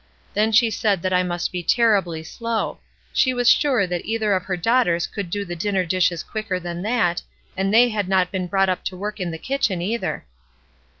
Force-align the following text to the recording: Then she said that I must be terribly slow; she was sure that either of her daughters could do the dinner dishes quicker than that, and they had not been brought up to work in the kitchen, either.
Then 0.33 0.51
she 0.51 0.71
said 0.71 1.03
that 1.03 1.13
I 1.13 1.21
must 1.21 1.51
be 1.51 1.61
terribly 1.61 2.23
slow; 2.23 2.79
she 3.13 3.35
was 3.35 3.47
sure 3.47 3.85
that 3.85 4.03
either 4.03 4.33
of 4.33 4.45
her 4.45 4.57
daughters 4.57 5.05
could 5.05 5.29
do 5.29 5.45
the 5.45 5.55
dinner 5.55 5.85
dishes 5.85 6.23
quicker 6.23 6.59
than 6.59 6.81
that, 6.81 7.21
and 7.55 7.71
they 7.71 7.89
had 7.89 8.09
not 8.09 8.31
been 8.31 8.47
brought 8.47 8.67
up 8.67 8.83
to 8.85 8.97
work 8.97 9.19
in 9.19 9.29
the 9.29 9.37
kitchen, 9.37 9.79
either. 9.79 10.25